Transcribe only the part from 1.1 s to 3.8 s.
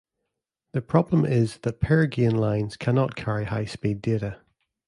is that pair gain lines cannot carry high